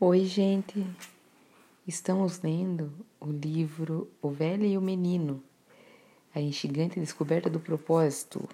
Oi, 0.00 0.24
gente! 0.24 0.84
Estamos 1.86 2.42
lendo 2.42 2.92
o 3.20 3.30
livro 3.30 4.10
O 4.20 4.28
Velho 4.28 4.66
e 4.66 4.76
o 4.76 4.80
Menino 4.80 5.40
A 6.34 6.40
Instigante 6.40 6.98
Descoberta 6.98 7.48
do 7.48 7.60
Propósito. 7.60 8.46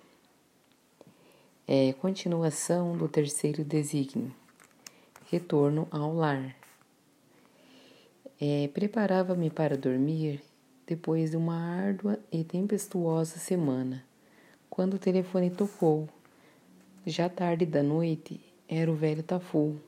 É 1.66 1.94
continuação 1.94 2.94
do 2.94 3.08
terceiro 3.08 3.64
desígnio 3.64 4.30
Retorno 5.30 5.88
ao 5.90 6.14
Lar. 6.14 6.54
É, 8.38 8.68
Preparava-me 8.74 9.48
para 9.48 9.78
dormir 9.78 10.42
depois 10.86 11.30
de 11.30 11.38
uma 11.38 11.56
árdua 11.56 12.20
e 12.30 12.44
tempestuosa 12.44 13.38
semana, 13.38 14.04
quando 14.68 14.94
o 14.94 14.98
telefone 14.98 15.48
tocou. 15.48 16.06
Já 17.06 17.30
tarde 17.30 17.64
da 17.64 17.82
noite, 17.82 18.38
era 18.68 18.92
o 18.92 18.94
velho 18.94 19.22
Tafu 19.22 19.80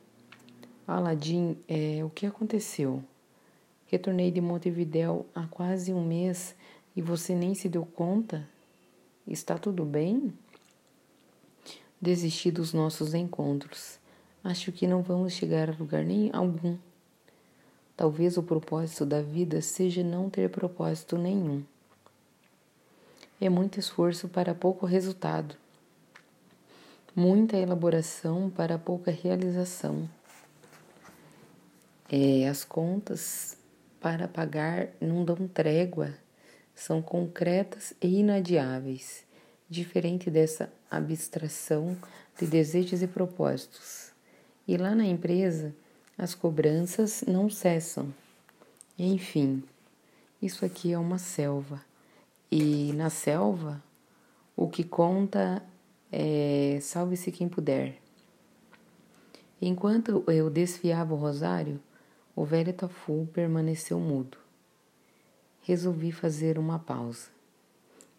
Aladim, 0.87 1.57
é, 1.69 2.05
o 2.05 2.11
que 2.11 2.27
aconteceu? 2.27 3.03
Retornei 3.87 4.31
de 4.31 4.41
Montevidéu 4.41 5.27
há 5.35 5.47
quase 5.47 5.93
um 5.93 6.05
mês 6.05 6.57
e 6.97 7.01
você 7.01 7.35
nem 7.35 7.55
se 7.55 7.69
deu 7.69 7.87
conta? 7.87 8.49
Está 9.27 9.57
tudo 9.57 9.85
bem? 9.85 10.33
Desisti 12.01 12.51
dos 12.51 12.73
nossos 12.73 13.15
encontros. 13.15 13.99
Acho 14.43 14.73
que 14.73 14.89
não 14.89 15.03
vamos 15.03 15.35
chegar 15.35 15.71
a 15.71 15.77
lugar 15.79 16.05
nem 16.05 16.31
algum. 16.33 16.77
Talvez 17.97 18.37
o 18.37 18.43
propósito 18.43 19.07
da 19.07 19.23
vida 19.23 19.61
seja 19.61 20.03
não 20.03 20.29
ter 20.29 20.51
propósito 20.51 21.17
nenhum. 21.17 21.63
É 23.41 23.49
muito 23.49 23.79
esforço 23.79 24.29
para 24.29 24.55
pouco 24.55 24.87
resultado, 24.87 25.55
muita 27.15 27.57
elaboração 27.57 28.51
para 28.51 28.79
pouca 28.79 29.11
realização. 29.11 30.09
É, 32.15 32.47
as 32.47 32.63
contas 32.63 33.57
para 33.99 34.29
pagar 34.29 34.91
não 35.01 35.25
dão 35.25 35.49
trégua, 35.49 36.13
são 36.75 37.01
concretas 37.01 37.95
e 38.03 38.19
inadiáveis, 38.19 39.25
diferente 39.67 40.31
dessa 40.31 40.71
abstração 40.91 41.97
de 42.39 42.47
desejos 42.47 43.01
e 43.01 43.07
propósitos. 43.07 44.13
E 44.69 44.77
lá 44.77 44.95
na 44.95 45.07
empresa, 45.07 45.75
as 46.19 46.35
cobranças 46.35 47.25
não 47.27 47.49
cessam. 47.49 48.13
Enfim, 48.99 49.63
isso 50.43 50.67
aqui 50.67 50.93
é 50.93 50.99
uma 50.99 51.17
selva. 51.17 51.83
E 52.51 52.93
na 52.93 53.09
selva, 53.09 53.83
o 54.55 54.69
que 54.69 54.85
conta 54.85 55.63
é 56.13 56.79
salve-se 56.83 57.33
quem 57.33 57.49
puder. 57.49 57.97
Enquanto 59.63 60.23
eu 60.27 60.51
desfiava 60.51 61.15
o 61.15 61.17
rosário, 61.17 61.81
o 62.35 62.45
velho 62.45 62.73
Tafu 62.73 63.29
permaneceu 63.33 64.01
mudo. 64.01 64.39
Resolvi 65.61 66.11
fazer 66.11 66.59
uma 66.59 66.79
pausa. 66.79 67.29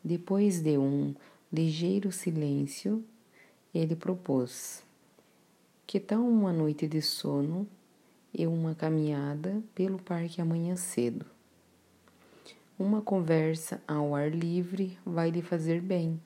Depois 0.03 0.61
de 0.61 0.77
um 0.77 1.15
ligeiro 1.51 2.11
silêncio, 2.11 3.03
ele 3.73 3.95
propôs: 3.95 4.83
Que 5.87 5.99
tal 5.99 6.21
uma 6.21 6.53
noite 6.53 6.87
de 6.87 7.01
sono 7.01 7.67
e 8.33 8.45
uma 8.45 8.75
caminhada 8.75 9.61
pelo 9.73 9.99
parque 9.99 10.39
amanhã 10.41 10.75
cedo? 10.75 11.25
Uma 12.77 13.01
conversa 13.01 13.81
ao 13.87 14.15
ar 14.15 14.31
livre 14.31 14.97
vai 15.05 15.31
lhe 15.31 15.41
fazer 15.41 15.81
bem. 15.81 16.21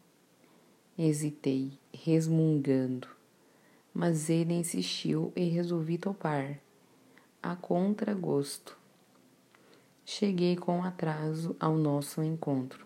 Hesitei, 0.97 1.71
resmungando, 1.93 3.07
mas 3.93 4.29
ele 4.29 4.53
insistiu 4.53 5.31
e 5.35 5.43
resolvi 5.45 5.97
topar 5.97 6.59
a 7.41 7.55
contragosto. 7.55 8.77
Cheguei 10.05 10.55
com 10.55 10.83
atraso 10.83 11.55
ao 11.59 11.75
nosso 11.75 12.23
encontro. 12.23 12.85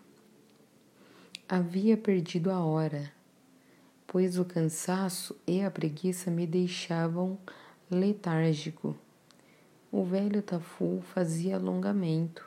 Havia 1.48 1.96
perdido 1.96 2.50
a 2.50 2.64
hora, 2.64 3.12
pois 4.06 4.38
o 4.38 4.44
cansaço 4.44 5.36
e 5.46 5.62
a 5.62 5.70
preguiça 5.70 6.30
me 6.30 6.46
deixavam 6.46 7.38
letárgico. 7.90 8.96
O 9.90 10.04
velho 10.04 10.42
Tafu 10.42 11.02
fazia 11.12 11.56
alongamento, 11.56 12.44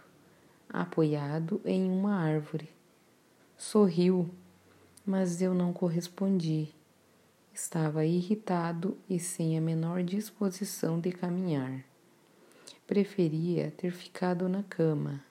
apoiado 0.69 1.61
em 1.63 1.89
uma 1.89 2.15
árvore. 2.15 2.69
Sorriu, 3.57 4.29
mas 5.05 5.41
eu 5.41 5.53
não 5.53 5.71
correspondi. 5.71 6.69
Estava 7.53 8.03
irritado 8.03 8.97
e 9.09 9.19
sem 9.19 9.57
a 9.57 9.61
menor 9.61 10.03
disposição 10.03 10.99
de 10.99 11.11
caminhar. 11.11 11.85
Preferia 12.87 13.73
ter 13.75 13.91
ficado 13.91 14.47
na 14.47 14.61
cama. 14.61 15.23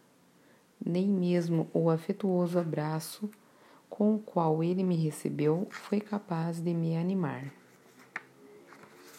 Nem 0.85 1.09
mesmo 1.09 1.71
o 1.73 1.89
afetuoso 1.89 2.59
abraço 2.59 3.31
com 3.89 4.17
o 4.17 4.19
qual 4.19 4.65
ele 4.65 4.83
me 4.83 4.97
recebeu 4.97 5.69
foi 5.71 6.01
capaz 6.01 6.61
de 6.61 6.75
me 6.75 6.97
animar. 6.97 7.45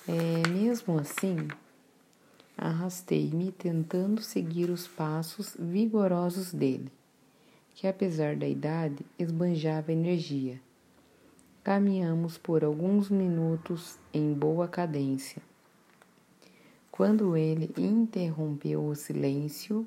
É, 0.05 0.49
mesmo 0.49 0.99
assim, 0.99 1.47
arrastei-me 2.57 3.53
tentando 3.53 4.21
seguir 4.21 4.69
os 4.69 4.85
passos 4.85 5.55
vigorosos 5.57 6.53
dele, 6.53 6.91
que 7.73 7.87
apesar 7.87 8.35
da 8.35 8.47
idade 8.47 9.05
esbanjava 9.17 9.93
energia. 9.93 10.59
Caminhamos 11.63 12.37
por 12.37 12.65
alguns 12.65 13.09
minutos 13.09 13.97
em 14.13 14.33
boa 14.33 14.67
cadência. 14.67 15.41
Quando 16.95 17.35
ele 17.35 17.73
interrompeu 17.77 18.87
o 18.87 18.95
silêncio, 18.95 19.85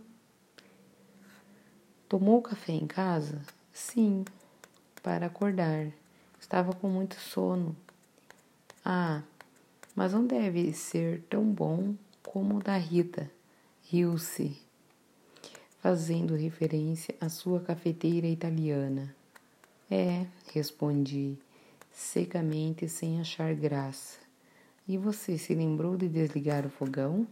tomou 2.06 2.42
café 2.42 2.74
em 2.74 2.86
casa? 2.86 3.40
Sim, 3.72 4.26
para 5.02 5.24
acordar. 5.24 5.90
Estava 6.38 6.74
com 6.74 6.86
muito 6.86 7.14
sono. 7.14 7.74
Ah, 8.84 9.22
mas 9.96 10.12
não 10.12 10.26
deve 10.26 10.70
ser 10.74 11.22
tão 11.30 11.44
bom 11.44 11.94
como 12.22 12.58
o 12.58 12.62
da 12.62 12.76
Rita. 12.76 13.30
Riu-se, 13.84 14.60
fazendo 15.80 16.36
referência 16.36 17.14
à 17.18 17.30
sua 17.30 17.60
cafeteira 17.60 18.26
italiana. 18.26 19.16
É, 19.90 20.26
respondi, 20.52 21.38
secamente 21.90 22.86
sem 22.86 23.18
achar 23.18 23.54
graça. 23.54 24.27
E 24.88 24.96
você 24.96 25.36
se 25.36 25.54
lembrou 25.54 25.98
de 25.98 26.08
desligar 26.08 26.64
o 26.64 26.70
fogão? 26.70 27.28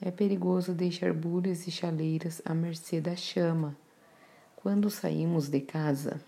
É 0.00 0.10
perigoso 0.10 0.72
deixar 0.72 1.12
bulhas 1.12 1.66
e 1.66 1.70
chaleiras 1.70 2.40
à 2.42 2.54
mercê 2.54 3.02
da 3.02 3.14
chama 3.14 3.76
quando 4.56 4.88
saímos 4.88 5.50
de 5.50 5.60
casa. 5.60 6.18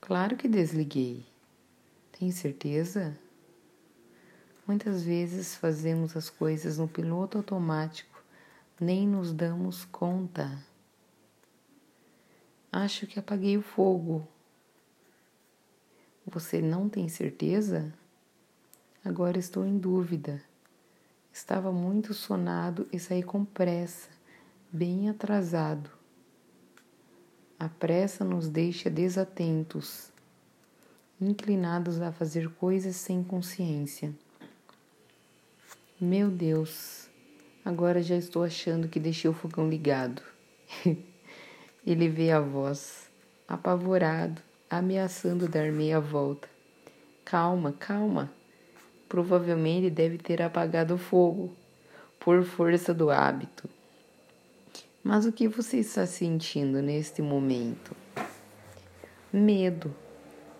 Claro 0.00 0.36
que 0.36 0.48
desliguei. 0.48 1.24
Tem 2.18 2.32
certeza? 2.32 3.16
Muitas 4.66 5.02
vezes 5.04 5.54
fazemos 5.54 6.16
as 6.16 6.28
coisas 6.28 6.78
no 6.78 6.88
piloto 6.88 7.38
automático, 7.38 8.20
nem 8.80 9.06
nos 9.06 9.32
damos 9.32 9.84
conta. 9.84 10.58
Acho 12.72 13.06
que 13.06 13.20
apaguei 13.20 13.56
o 13.56 13.62
fogo, 13.62 14.26
você 16.26 16.60
não 16.60 16.88
tem 16.88 17.08
certeza? 17.08 17.94
Agora 19.04 19.38
estou 19.38 19.64
em 19.64 19.78
dúvida. 19.78 20.42
Estava 21.32 21.70
muito 21.70 22.12
sonado 22.12 22.88
e 22.92 22.98
saí 22.98 23.22
com 23.22 23.44
pressa, 23.44 24.08
bem 24.72 25.08
atrasado. 25.08 25.88
A 27.58 27.68
pressa 27.68 28.24
nos 28.24 28.48
deixa 28.48 28.90
desatentos, 28.90 30.10
inclinados 31.20 32.00
a 32.00 32.10
fazer 32.10 32.50
coisas 32.54 32.96
sem 32.96 33.22
consciência. 33.22 34.12
Meu 36.00 36.30
Deus, 36.30 37.08
agora 37.64 38.02
já 38.02 38.16
estou 38.16 38.42
achando 38.42 38.88
que 38.88 38.98
deixei 38.98 39.30
o 39.30 39.34
fogão 39.34 39.68
ligado. 39.68 40.22
Ele 41.86 42.08
vê 42.08 42.32
a 42.32 42.40
voz, 42.40 43.08
apavorado, 43.46 44.42
ameaçando 44.68 45.48
dar 45.48 45.70
meia 45.70 46.00
volta. 46.00 46.48
Calma, 47.24 47.72
calma. 47.72 48.32
Provavelmente 49.08 49.88
deve 49.88 50.18
ter 50.18 50.42
apagado 50.42 50.94
o 50.94 50.98
fogo, 50.98 51.54
por 52.18 52.42
força 52.44 52.92
do 52.92 53.08
hábito. 53.08 53.68
Mas 55.02 55.24
o 55.24 55.32
que 55.32 55.46
você 55.46 55.78
está 55.78 56.04
sentindo 56.04 56.82
neste 56.82 57.22
momento? 57.22 57.94
Medo, 59.32 59.94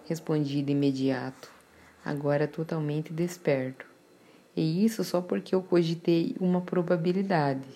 respondi 0.09 0.63
de 0.63 0.71
imediato, 0.71 1.51
agora 2.05 2.47
totalmente 2.47 3.13
desperto. 3.13 3.85
E 4.55 4.85
isso 4.85 5.03
só 5.03 5.21
porque 5.21 5.55
eu 5.55 5.63
cogitei 5.63 6.37
uma 6.39 6.61
probabilidade, 6.61 7.67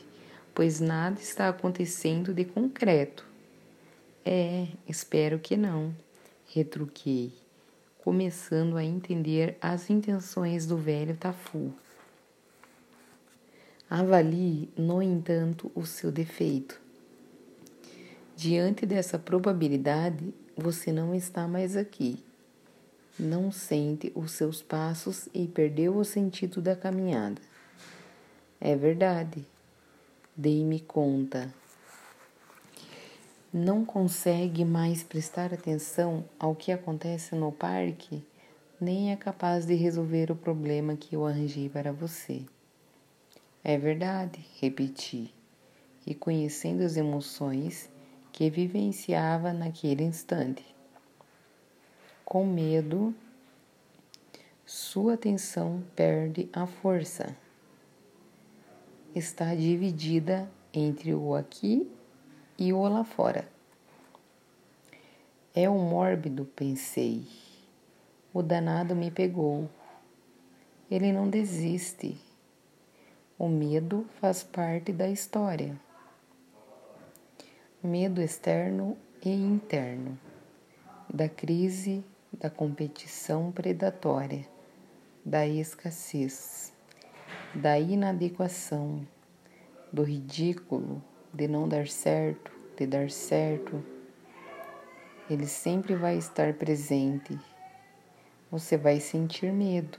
pois 0.54 0.78
nada 0.78 1.20
está 1.20 1.48
acontecendo 1.48 2.32
de 2.32 2.44
concreto. 2.44 3.26
É, 4.24 4.68
espero 4.86 5.38
que 5.40 5.56
não 5.56 5.92
retruquei, 6.52 7.32
começando 7.98 8.76
a 8.76 8.84
entender 8.84 9.56
as 9.60 9.88
intenções 9.88 10.66
do 10.66 10.76
velho 10.76 11.16
Tafu. 11.16 11.72
Avalie, 13.88 14.68
no 14.76 15.00
entanto, 15.00 15.70
o 15.74 15.86
seu 15.86 16.10
defeito. 16.10 16.80
Diante 18.36 18.84
dessa 18.84 19.18
probabilidade, 19.18 20.34
você 20.56 20.92
não 20.92 21.14
está 21.14 21.46
mais 21.46 21.76
aqui. 21.76 22.22
Não 23.18 23.52
sente 23.52 24.12
os 24.14 24.32
seus 24.32 24.62
passos 24.62 25.28
e 25.34 25.46
perdeu 25.46 25.96
o 25.96 26.04
sentido 26.04 26.60
da 26.60 26.74
caminhada. 26.74 27.40
É 28.60 28.74
verdade. 28.74 29.44
Dei-me 30.36 30.80
conta. 30.80 31.52
Não 33.52 33.84
consegue 33.84 34.64
mais 34.64 35.02
prestar 35.02 35.52
atenção 35.52 36.24
ao 36.38 36.54
que 36.54 36.70
acontece 36.70 37.34
no 37.34 37.50
parque, 37.50 38.24
nem 38.80 39.10
é 39.10 39.16
capaz 39.16 39.66
de 39.66 39.74
resolver 39.74 40.30
o 40.30 40.36
problema 40.36 40.94
que 40.94 41.16
eu 41.16 41.26
arranjei 41.26 41.68
para 41.68 41.90
você. 41.90 42.44
É 43.64 43.76
verdade, 43.76 44.46
repeti, 44.60 45.34
reconhecendo 46.06 46.82
as 46.82 46.96
emoções 46.96 47.90
que 48.32 48.48
vivenciava 48.48 49.52
naquele 49.52 50.04
instante. 50.04 50.64
Com 52.24 52.46
medo, 52.46 53.12
sua 54.64 55.14
atenção 55.14 55.82
perde 55.96 56.48
a 56.52 56.66
força. 56.66 57.36
Está 59.12 59.56
dividida 59.56 60.48
entre 60.72 61.12
o 61.12 61.34
aqui 61.34 61.90
e 62.60 62.72
o 62.72 62.86
lá 62.86 63.02
fora. 63.02 63.48
É 65.52 65.68
o 65.68 65.74
mórbido, 65.74 66.44
pensei. 66.44 67.26
O 68.32 68.40
danado 68.40 68.94
me 68.94 69.10
pegou. 69.10 69.68
Ele 70.88 71.12
não 71.12 71.28
desiste 71.28 72.16
o 73.40 73.48
medo 73.48 74.06
faz 74.20 74.42
parte 74.42 74.92
da 74.92 75.08
história. 75.08 75.74
Medo 77.82 78.20
externo 78.20 78.98
e 79.24 79.30
interno, 79.30 80.18
da 81.08 81.26
crise, 81.26 82.04
da 82.30 82.50
competição 82.50 83.50
predatória, 83.50 84.46
da 85.24 85.46
escassez, 85.46 86.70
da 87.54 87.78
inadequação, 87.78 89.08
do 89.90 90.02
ridículo, 90.02 91.02
de 91.32 91.48
não 91.48 91.68
dar 91.68 91.88
certo, 91.88 92.52
de 92.76 92.86
dar 92.86 93.10
certo. 93.10 93.82
Ele 95.28 95.46
sempre 95.46 95.94
vai 95.94 96.16
estar 96.16 96.54
presente. 96.54 97.38
Você 98.50 98.76
vai 98.76 99.00
sentir 99.00 99.52
medo. 99.52 99.98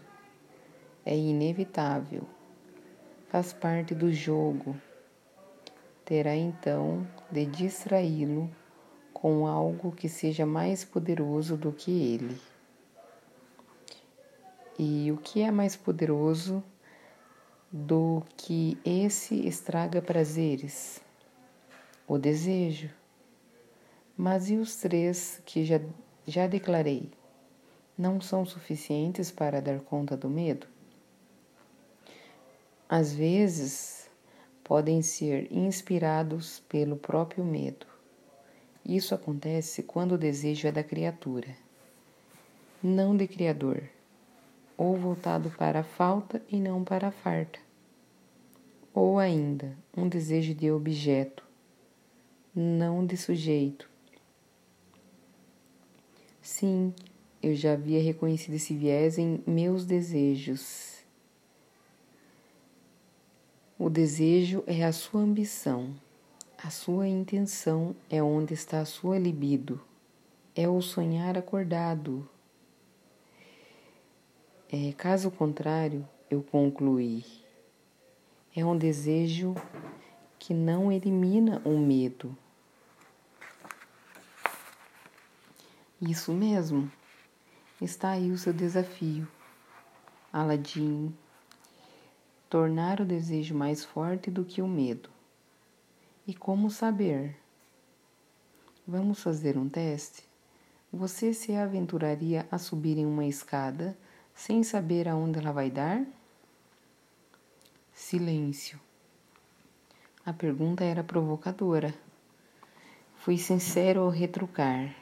É 1.06 1.16
inevitável 1.16 2.28
faz 3.31 3.54
parte 3.54 3.95
do 3.95 4.12
jogo. 4.12 4.75
Terá 6.04 6.36
então 6.36 7.07
de 7.31 7.45
distraí-lo 7.45 8.51
com 9.13 9.48
algo 9.48 9.94
que 9.94 10.10
seja 10.10 10.45
mais 10.45 10.83
poderoso 10.83 11.56
do 11.56 11.72
que 11.72 11.92
ele. 11.92 12.38
E 14.78 15.10
o 15.13 15.18
que 15.18 15.42
é 15.42 15.50
mais 15.50 15.78
poderoso 15.78 16.62
do 17.72 18.22
que 18.36 18.78
esse 18.83 19.48
estraga 19.48 20.01
prazeres? 20.01 21.01
O 22.12 22.18
desejo. 22.18 22.90
Mas 24.18 24.50
e 24.50 24.58
os 24.58 24.75
três 24.75 25.42
que 25.46 25.63
já, 25.63 25.80
já 26.28 26.48
declarei? 26.48 27.10
Não 27.98 28.19
são 28.19 28.46
suficientes 28.46 29.31
para 29.31 29.62
dar 29.62 29.80
conta 29.80 30.18
do 30.18 30.30
medo? 30.30 30.68
às 32.92 33.13
vezes 33.13 34.10
podem 34.66 35.02
ser 35.02 35.48
inspirados 35.50 36.60
pelo 36.68 36.98
próprio 36.98 37.46
medo. 37.46 37.86
Isso 38.86 39.16
acontece 39.16 39.81
quando 39.81 40.12
o 40.12 40.18
desejo 40.18 40.68
é 40.68 40.74
da 40.74 40.84
criatura, 40.84 41.48
não 42.84 43.16
de 43.16 43.30
Criador, 43.30 43.81
ou 44.75 44.98
voltado 44.98 45.50
para 45.52 45.80
a 45.80 45.84
falta 45.84 46.42
e 46.50 46.60
não 46.60 46.84
para 46.84 47.07
a 47.07 47.12
farta, 47.12 47.60
ou 48.94 49.18
ainda 49.18 49.74
um 49.96 50.10
desejo 50.10 50.54
de 50.54 50.69
objeto, 50.69 51.46
não 52.56 53.06
de 53.06 53.18
sujeito. 53.18 53.89
Sim, 56.42 56.94
eu 57.42 57.56
já 57.56 57.74
havia 57.74 58.01
reconhecido 58.01 58.56
esse 58.56 58.75
viés 58.75 59.18
em 59.18 59.44
meus 59.45 59.86
desejos 59.86 61.01
o 63.83 63.89
desejo 63.89 64.63
é 64.68 64.83
a 64.83 64.92
sua 64.92 65.21
ambição, 65.21 65.95
a 66.56 66.69
sua 66.69 67.07
intenção 67.07 67.95
é 68.12 68.21
onde 68.21 68.54
está 68.54 68.80
a 68.80 68.86
sua 68.86 69.18
libido, 69.18 69.81
é 70.56 70.69
o 70.69 70.80
sonhar 70.83 71.36
acordado. 71.36 72.30
É, 74.71 74.94
caso 74.94 75.31
contrário, 75.31 76.07
eu 76.30 76.44
concluí, 76.44 77.25
é 78.56 78.63
um 78.63 78.77
desejo 78.77 79.56
que 80.38 80.54
não 80.54 80.92
elimina 80.92 81.59
o 81.65 81.75
medo. 81.75 82.38
Isso 86.01 86.33
mesmo, 86.33 86.92
está 87.80 88.09
aí 88.09 88.31
o 88.31 88.38
seu 88.38 88.51
desafio, 88.51 89.27
Aladim 90.33 91.13
tornar 92.51 93.00
o 93.00 93.06
desejo 93.06 93.56
mais 93.56 93.86
forte 93.86 94.30
do 94.30 94.44
que 94.44 94.62
o 94.62 94.68
medo. 94.68 95.09
E 96.27 96.33
como 96.33 96.69
saber? 96.69 97.38
Vamos 98.86 99.24
fazer 99.24 99.57
um 99.57 99.69
teste? 99.69 100.25
Você 100.92 101.33
se 101.33 101.56
aventuraria 101.56 102.45
a 102.51 102.57
subir 102.57 102.97
em 102.97 103.06
uma 103.06 103.25
escada 103.25 103.97
sem 104.36 104.63
saber 104.63 105.07
aonde 105.07 105.39
ela 105.39 105.54
vai 105.54 105.71
dar? 105.71 106.06
Silêncio. 107.94 108.77
A 110.25 110.33
pergunta 110.33 110.83
era 110.83 111.06
provocadora. 111.06 111.94
Fui 113.15 113.38
sincero 113.38 114.01
ao 114.01 114.09
retrucar. 114.09 114.94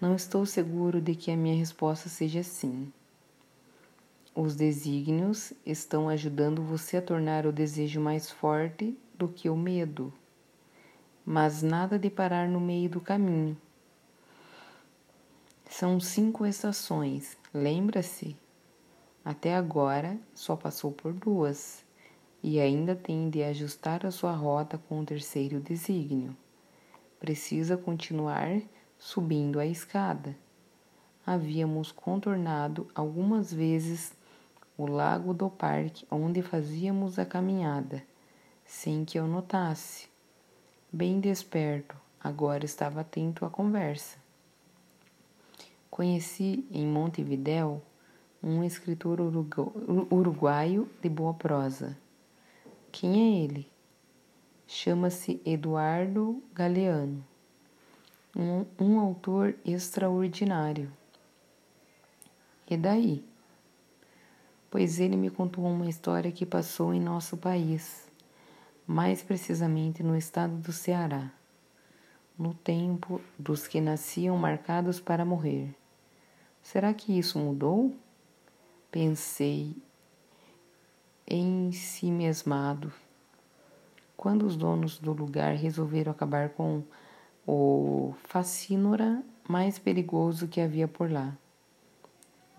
Não 0.00 0.16
estou 0.16 0.46
seguro 0.46 0.98
de 0.98 1.14
que 1.14 1.30
a 1.30 1.36
minha 1.36 1.54
resposta 1.54 2.08
seja 2.08 2.42
sim. 2.42 2.90
Os 4.34 4.56
desígnios 4.56 5.52
estão 5.66 6.08
ajudando 6.08 6.62
você 6.62 6.96
a 6.96 7.02
tornar 7.02 7.44
o 7.44 7.52
desejo 7.52 8.00
mais 8.00 8.30
forte 8.30 8.96
do 9.12 9.28
que 9.28 9.50
o 9.50 9.56
medo, 9.56 10.10
mas 11.26 11.62
nada 11.62 11.98
de 11.98 12.08
parar 12.08 12.48
no 12.48 12.58
meio 12.58 12.88
do 12.88 12.98
caminho. 12.98 13.54
São 15.68 16.00
cinco 16.00 16.46
estações, 16.46 17.36
lembra-se? 17.52 18.34
Até 19.22 19.54
agora 19.54 20.18
só 20.34 20.56
passou 20.56 20.92
por 20.92 21.12
duas 21.12 21.84
e 22.42 22.58
ainda 22.58 22.96
tem 22.96 23.28
de 23.28 23.42
ajustar 23.42 24.06
a 24.06 24.10
sua 24.10 24.32
rota 24.32 24.78
com 24.78 25.00
o 25.00 25.04
terceiro 25.04 25.60
desígnio. 25.60 26.34
Precisa 27.18 27.76
continuar 27.76 28.62
subindo 29.00 29.58
a 29.58 29.66
escada. 29.66 30.36
Havíamos 31.26 31.90
contornado 31.90 32.86
algumas 32.94 33.52
vezes 33.52 34.12
o 34.76 34.86
lago 34.86 35.32
do 35.32 35.48
parque 35.48 36.06
onde 36.10 36.42
fazíamos 36.42 37.18
a 37.18 37.24
caminhada, 37.24 38.02
sem 38.64 39.04
que 39.04 39.18
eu 39.18 39.26
notasse. 39.26 40.08
Bem 40.92 41.18
desperto, 41.18 41.96
agora 42.22 42.64
estava 42.64 43.00
atento 43.00 43.44
à 43.44 43.50
conversa. 43.50 44.18
Conheci 45.90 46.66
em 46.70 46.86
Montevidéu 46.86 47.82
um 48.42 48.62
escritor 48.62 49.18
uruguaio 49.20 50.88
de 51.02 51.08
boa 51.08 51.34
prosa. 51.34 51.96
Quem 52.92 53.20
é 53.20 53.44
ele? 53.44 53.70
Chama-se 54.66 55.40
Eduardo 55.44 56.42
Galeano, 56.54 57.24
um, 58.36 58.64
um 58.78 59.00
autor 59.00 59.54
extraordinário. 59.64 60.90
E 62.68 62.76
daí? 62.76 63.24
pois 64.70 65.00
ele 65.00 65.16
me 65.16 65.28
contou 65.28 65.64
uma 65.66 65.88
história 65.88 66.30
que 66.30 66.46
passou 66.46 66.94
em 66.94 67.00
nosso 67.00 67.36
país, 67.36 68.08
mais 68.86 69.20
precisamente 69.20 70.02
no 70.02 70.16
estado 70.16 70.56
do 70.56 70.72
Ceará, 70.72 71.30
no 72.38 72.54
tempo 72.54 73.20
dos 73.36 73.66
que 73.66 73.80
nasciam 73.80 74.36
marcados 74.36 75.00
para 75.00 75.24
morrer. 75.24 75.74
Será 76.62 76.94
que 76.94 77.18
isso 77.18 77.38
mudou? 77.38 77.94
Pensei 78.92 79.76
em 81.26 81.72
si 81.72 82.10
mesmado. 82.10 82.92
Quando 84.16 84.46
os 84.46 84.56
donos 84.56 84.98
do 84.98 85.12
lugar 85.12 85.54
resolveram 85.54 86.12
acabar 86.12 86.50
com 86.50 86.82
o 87.46 88.14
facínora 88.24 89.22
mais 89.48 89.78
perigoso 89.78 90.48
que 90.48 90.60
havia 90.60 90.86
por 90.86 91.10
lá 91.10 91.36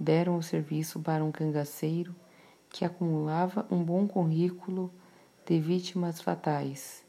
deram 0.02 0.36
o 0.36 0.42
serviço 0.42 1.00
para 1.00 1.24
um 1.24 1.32
cangaceiro 1.32 2.16
que 2.70 2.84
acumulava 2.84 3.68
um 3.70 3.84
bom 3.84 4.08
currículo 4.08 4.92
de 5.46 5.60
vítimas 5.60 6.20
fatais, 6.20 7.06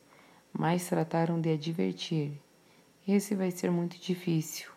mas 0.53 0.87
trataram 0.87 1.41
de 1.41 1.51
advertir. 1.51 2.33
Esse 3.09 3.35
vai 3.35 3.51
ser 3.51 3.71
muito 3.71 3.99
difícil, 3.99 4.71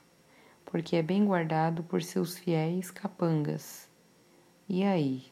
porque 0.63 0.95
é 0.95 1.03
bem 1.03 1.25
guardado 1.25 1.83
por 1.83 2.01
seus 2.01 2.37
fiéis 2.37 2.89
capangas. 2.89 3.89
E 4.69 4.83
aí? 4.83 5.25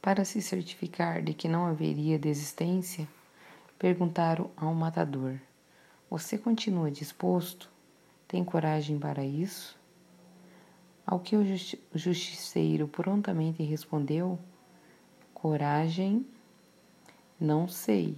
Para 0.00 0.24
se 0.24 0.40
certificar 0.40 1.22
de 1.22 1.34
que 1.34 1.48
não 1.48 1.66
haveria 1.66 2.18
desistência, 2.18 3.08
perguntaram 3.78 4.50
ao 4.56 4.72
matador: 4.72 5.38
Você 6.16 6.38
continua 6.38 6.92
disposto? 6.92 7.68
Tem 8.28 8.44
coragem 8.44 9.00
para 9.00 9.24
isso? 9.24 9.76
Ao 11.04 11.18
que 11.18 11.34
o 11.34 11.42
justiceiro 11.92 12.86
prontamente 12.86 13.64
respondeu: 13.64 14.38
Coragem, 15.34 16.24
não 17.40 17.66
sei. 17.66 18.16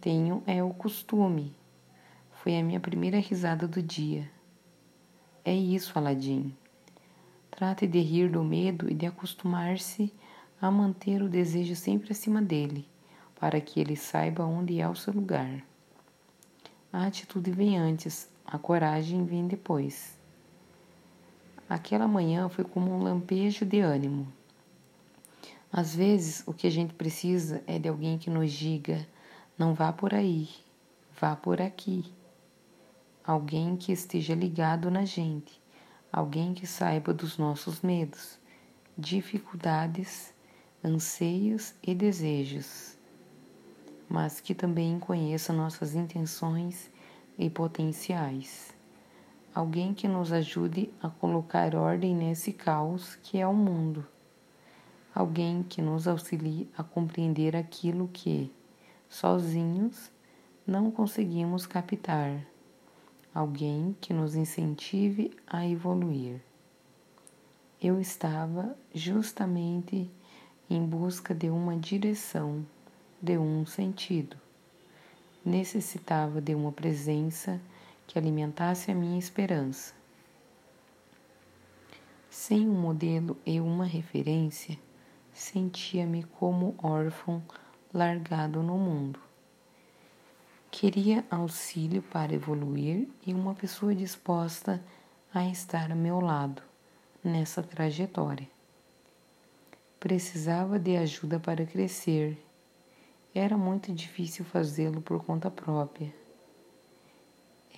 Tenho 0.00 0.44
é 0.46 0.62
o 0.62 0.72
costume. 0.72 1.52
Foi 2.30 2.56
a 2.56 2.62
minha 2.62 2.78
primeira 2.78 3.18
risada 3.18 3.66
do 3.66 3.82
dia. 3.82 4.30
É 5.44 5.52
isso, 5.52 5.98
Aladim. 5.98 6.54
Trate 7.50 7.84
de 7.84 7.98
rir 7.98 8.30
do 8.30 8.44
medo 8.44 8.88
e 8.88 8.94
de 8.94 9.06
acostumar-se 9.06 10.14
a 10.62 10.70
manter 10.70 11.20
o 11.20 11.28
desejo 11.28 11.74
sempre 11.74 12.12
acima 12.12 12.40
dele, 12.40 12.88
para 13.40 13.60
que 13.60 13.80
ele 13.80 13.96
saiba 13.96 14.44
onde 14.44 14.80
é 14.80 14.88
o 14.88 14.94
seu 14.94 15.12
lugar. 15.12 15.73
A 16.96 17.06
atitude 17.06 17.50
vem 17.50 17.76
antes, 17.76 18.30
a 18.46 18.56
coragem 18.56 19.24
vem 19.24 19.48
depois. 19.48 20.16
Aquela 21.68 22.06
manhã 22.06 22.48
foi 22.48 22.64
como 22.64 22.88
um 22.92 23.02
lampejo 23.02 23.64
de 23.64 23.80
ânimo. 23.80 24.32
Às 25.72 25.92
vezes, 25.92 26.44
o 26.46 26.54
que 26.54 26.68
a 26.68 26.70
gente 26.70 26.94
precisa 26.94 27.64
é 27.66 27.80
de 27.80 27.88
alguém 27.88 28.16
que 28.16 28.30
nos 28.30 28.52
diga: 28.52 29.04
não 29.58 29.74
vá 29.74 29.92
por 29.92 30.14
aí, 30.14 30.48
vá 31.20 31.34
por 31.34 31.60
aqui. 31.60 32.14
Alguém 33.26 33.76
que 33.76 33.90
esteja 33.90 34.36
ligado 34.36 34.88
na 34.88 35.04
gente, 35.04 35.60
alguém 36.12 36.54
que 36.54 36.64
saiba 36.64 37.12
dos 37.12 37.36
nossos 37.36 37.80
medos, 37.80 38.38
dificuldades, 38.96 40.32
anseios 40.84 41.74
e 41.82 41.92
desejos, 41.92 42.93
mas 44.14 44.40
que 44.40 44.54
também 44.54 44.96
conheça 45.00 45.52
nossas 45.52 45.96
intenções 45.96 46.88
e 47.36 47.50
potenciais. 47.50 48.72
Alguém 49.52 49.92
que 49.92 50.06
nos 50.06 50.32
ajude 50.32 50.88
a 51.02 51.08
colocar 51.08 51.74
ordem 51.74 52.14
nesse 52.14 52.52
caos 52.52 53.16
que 53.16 53.38
é 53.38 53.46
o 53.46 53.52
mundo, 53.52 54.06
alguém 55.12 55.64
que 55.64 55.82
nos 55.82 56.06
auxilie 56.06 56.70
a 56.78 56.84
compreender 56.84 57.56
aquilo 57.56 58.08
que, 58.12 58.52
sozinhos, 59.08 60.12
não 60.64 60.92
conseguimos 60.92 61.66
captar, 61.66 62.46
alguém 63.34 63.96
que 64.00 64.14
nos 64.14 64.36
incentive 64.36 65.32
a 65.44 65.66
evoluir. 65.66 66.40
Eu 67.82 68.00
estava 68.00 68.76
justamente 68.94 70.08
em 70.70 70.86
busca 70.86 71.34
de 71.34 71.50
uma 71.50 71.76
direção, 71.76 72.64
de 73.24 73.38
um 73.38 73.64
sentido. 73.64 74.36
Necessitava 75.44 76.40
de 76.40 76.54
uma 76.54 76.70
presença 76.70 77.60
que 78.06 78.18
alimentasse 78.18 78.90
a 78.90 78.94
minha 78.94 79.18
esperança. 79.18 79.94
Sem 82.28 82.68
um 82.68 82.74
modelo 82.74 83.36
e 83.46 83.60
uma 83.60 83.86
referência, 83.86 84.78
sentia-me 85.32 86.24
como 86.24 86.74
órfão 86.82 87.42
largado 87.92 88.62
no 88.62 88.76
mundo. 88.76 89.18
Queria 90.70 91.24
auxílio 91.30 92.02
para 92.02 92.34
evoluir 92.34 93.08
e 93.26 93.32
uma 93.32 93.54
pessoa 93.54 93.94
disposta 93.94 94.82
a 95.32 95.46
estar 95.48 95.90
a 95.90 95.94
meu 95.94 96.20
lado 96.20 96.62
nessa 97.22 97.62
trajetória. 97.62 98.48
Precisava 99.98 100.78
de 100.78 100.96
ajuda 100.96 101.40
para 101.40 101.64
crescer. 101.64 102.36
Era 103.34 103.58
muito 103.58 103.92
difícil 103.92 104.44
fazê-lo 104.44 105.00
por 105.00 105.24
conta 105.24 105.50
própria. 105.50 106.14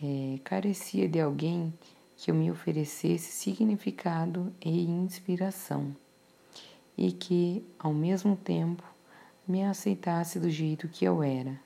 É, 0.03 0.39
carecia 0.45 1.09
de 1.09 1.19
alguém 1.19 1.73
que 2.15 2.31
me 2.31 2.51
oferecesse 2.51 3.33
significado 3.33 4.53
e 4.61 4.85
inspiração 4.85 5.97
e 6.97 7.11
que, 7.11 7.65
ao 7.79 7.95
mesmo 7.95 8.37
tempo, 8.37 8.83
me 9.49 9.65
aceitasse 9.65 10.39
do 10.39 10.51
jeito 10.51 10.89
que 10.89 11.07
eu 11.07 11.23
era, 11.23 11.59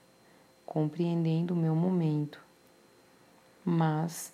compreendendo 0.64 1.52
o 1.52 1.56
meu 1.56 1.74
momento, 1.74 2.40
mas 3.64 4.32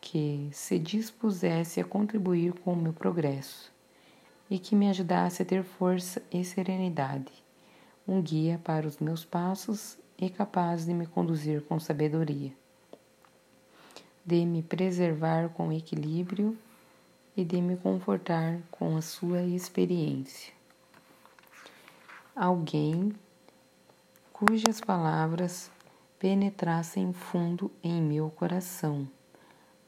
que 0.00 0.48
se 0.52 0.80
dispusesse 0.80 1.80
a 1.80 1.84
contribuir 1.84 2.54
com 2.54 2.72
o 2.72 2.76
meu 2.76 2.92
progresso 2.92 3.72
e 4.50 4.58
que 4.58 4.74
me 4.74 4.88
ajudasse 4.88 5.42
a 5.42 5.44
ter 5.44 5.62
força 5.62 6.20
e 6.32 6.44
serenidade, 6.44 7.45
um 8.06 8.22
guia 8.22 8.60
para 8.62 8.86
os 8.86 8.98
meus 8.98 9.24
passos 9.24 9.98
e 10.18 10.30
capaz 10.30 10.86
de 10.86 10.94
me 10.94 11.06
conduzir 11.06 11.62
com 11.62 11.78
sabedoria 11.78 12.52
de 14.26 14.44
me 14.44 14.60
preservar 14.60 15.50
com 15.50 15.72
equilíbrio 15.72 16.58
e 17.36 17.44
de 17.44 17.60
me 17.60 17.76
confortar 17.76 18.58
com 18.72 18.96
a 18.96 19.00
sua 19.00 19.42
experiência. 19.42 20.52
Alguém 22.34 23.14
cujas 24.32 24.80
palavras 24.80 25.70
penetrassem 26.18 27.12
fundo 27.12 27.70
em 27.84 28.02
meu 28.02 28.28
coração. 28.28 29.08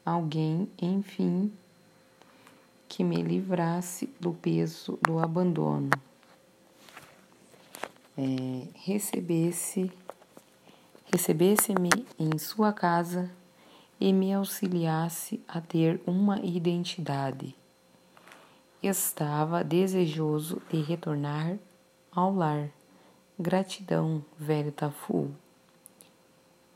Alguém, 0.05 0.71
enfim, 0.81 1.51
que 2.87 3.03
me 3.03 3.21
livrasse 3.21 4.07
do 4.21 4.31
peso 4.31 4.97
do 5.05 5.19
abandono. 5.19 5.89
É, 8.21 8.67
recebesse 8.75 9.89
recebesse-me 11.05 11.89
em 12.19 12.37
sua 12.37 12.73
casa 12.73 13.31
e 13.97 14.11
me 14.11 14.33
auxiliasse 14.33 15.41
a 15.47 15.61
ter 15.61 16.01
uma 16.05 16.37
identidade. 16.41 17.55
Estava 18.83 19.63
desejoso 19.63 20.61
de 20.69 20.81
retornar 20.81 21.57
ao 22.11 22.35
lar. 22.35 22.69
Gratidão, 23.39 24.21
velho 24.37 24.73
Tafu. 24.73 25.31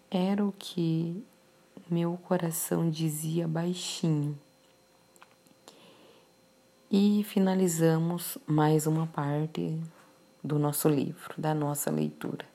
Era 0.10 0.46
o 0.46 0.54
que 0.58 1.22
meu 1.90 2.18
coração 2.24 2.90
dizia 2.90 3.50
baixinho. 3.50 4.40
E 6.90 7.22
finalizamos 7.26 8.38
mais 8.48 8.88
uma 8.88 9.08
parte 9.08 9.78
do 10.44 10.60
nosso 10.60 10.90
livro, 10.90 11.34
da 11.38 11.54
nossa 11.54 11.90
leitura. 11.90 12.46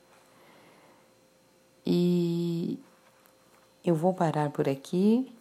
E 1.87 2.78
eu 3.85 3.95
vou 3.95 4.12
parar 4.12 4.50
por 4.50 4.68
aqui, 4.68 5.33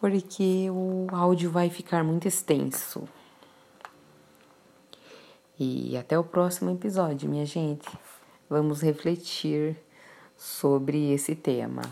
porque 0.00 0.68
o 0.70 1.08
áudio 1.10 1.50
vai 1.50 1.68
ficar 1.68 2.04
muito 2.04 2.28
extenso. 2.28 3.08
E 5.58 5.96
até 5.96 6.18
o 6.18 6.24
próximo 6.24 6.70
episódio, 6.70 7.28
minha 7.28 7.44
gente. 7.44 7.88
Vamos 8.48 8.80
refletir 8.80 9.76
sobre 10.36 11.12
esse 11.12 11.34
tema. 11.34 11.82